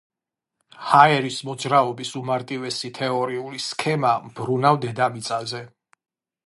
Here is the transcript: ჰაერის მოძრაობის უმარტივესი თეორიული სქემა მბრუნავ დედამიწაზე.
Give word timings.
ჰაერის 0.91 1.37
მოძრაობის 1.49 2.13
უმარტივესი 2.21 2.91
თეორიული 3.01 3.63
სქემა 3.67 4.15
მბრუნავ 4.29 4.83
დედამიწაზე. 4.87 5.63